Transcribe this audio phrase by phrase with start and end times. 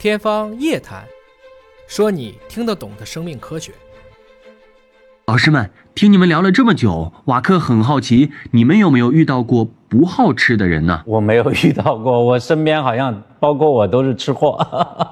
[0.00, 1.02] 天方夜谭，
[1.86, 3.70] 说你听得懂的生命科学。
[5.26, 11.02] 老师们，听你们聊了这么久，瓦克很好奇，你们有没有遇到过不好吃的人呢？
[11.04, 14.56] 我没有遇到过，我身边好像包括我都是吃货，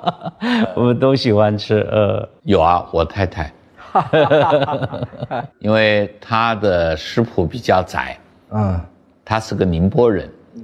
[0.75, 1.87] 我们都喜欢吃。
[1.93, 3.53] 呃，有啊，我太太，
[5.61, 8.19] 因为她的食谱比较窄，
[8.53, 8.81] 嗯，
[9.23, 10.63] 她是个宁波人，嗯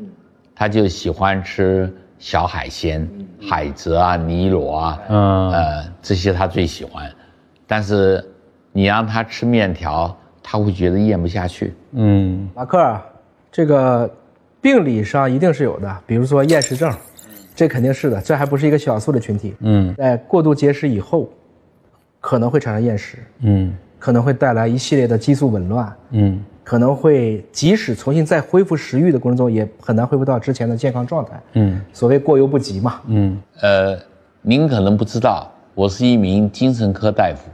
[0.54, 3.08] 她就喜欢吃小海鲜，
[3.40, 5.50] 海蜇啊、泥螺啊，嗯。
[5.52, 7.10] 呃，这些他最喜欢。
[7.66, 8.24] 但是
[8.72, 11.74] 你让他吃面条，他会觉得咽不下去。
[11.92, 12.48] 嗯。
[12.54, 13.04] 马克啊，
[13.50, 14.10] 这个
[14.60, 16.92] 病理上一定是有的，比如说厌食症，
[17.54, 19.54] 这肯定是的，这还不是一个小数的群体。
[19.60, 19.94] 嗯。
[19.96, 21.28] 在过度节食以后，
[22.20, 23.74] 可能会产生厌食，嗯。
[23.98, 31.40] 可能会带来一系列的激素紊乱，嗯可能会即使重新再恢复食欲的过程中，也很难恢复到之前的健康状态。
[31.52, 33.00] 嗯所谓过犹不及嘛。
[33.06, 33.98] 嗯呃，
[34.40, 37.50] 您可能不知道，我是一名精神科大夫，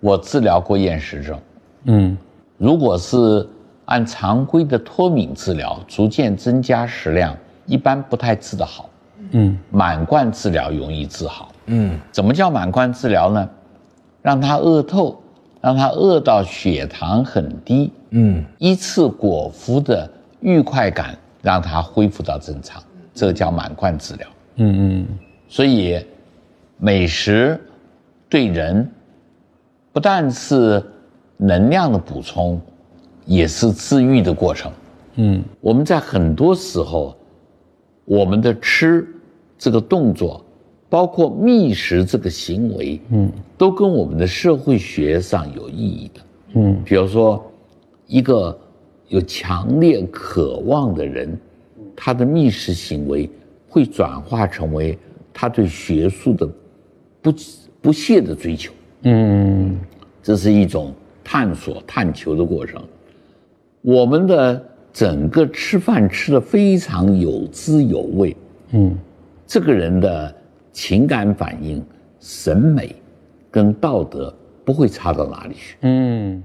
[0.00, 1.38] 我治疗过厌食症。
[1.84, 2.18] 嗯
[2.58, 3.48] 如果是
[3.84, 8.90] 按常规的脱敏治疗，逐渐增加食量，一般不太治得好。
[9.30, 11.52] 嗯满贯治疗容易治好。
[11.66, 13.48] 嗯怎么叫满贯治疗呢？
[14.22, 15.19] 让他饿透，
[15.60, 24.28] 让他饿到血糖很低，嗯一次果腹的愉快感，让他恢复到正常，这个叫满贯治疗。
[24.56, 25.06] 嗯嗯
[25.48, 26.04] 所以，
[26.78, 27.60] 美食
[28.28, 28.90] 对人
[29.92, 30.82] 不但是
[31.36, 32.60] 能量的补充，
[33.26, 34.72] 也是治愈的过程。
[35.16, 37.16] 嗯我们在很多时候，
[38.04, 39.06] 我们的吃
[39.58, 40.42] 这个动作，
[40.90, 43.30] 包括觅食这个行为，嗯。
[43.56, 46.20] 都跟我们的社会学上有意义的。
[46.54, 46.76] 嗯。
[46.84, 47.42] 比如说，
[48.06, 48.58] 一个
[49.08, 51.38] 有强烈渴望的人，
[51.94, 53.30] 他的觅食行为
[53.68, 54.98] 会转化成为
[55.32, 56.48] 他对学术的
[57.22, 57.34] 不
[57.80, 59.78] 不懈的追求，嗯。
[60.22, 62.82] 这是一种探索、探求的过程。
[63.80, 64.62] 我们的
[64.92, 68.36] 整个吃饭吃的非常有滋有味，
[68.72, 68.98] 嗯。
[69.46, 70.34] 这个人的
[70.72, 71.84] 情感反应、
[72.20, 72.94] 审美
[73.50, 75.76] 跟道德不会差到哪里去。
[75.82, 76.42] 嗯